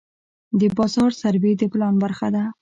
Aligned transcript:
د 0.59 0.61
بازار 0.77 1.11
سروې 1.21 1.53
د 1.57 1.63
پلان 1.71 1.93
برخه 2.03 2.27
ده. 2.35 2.43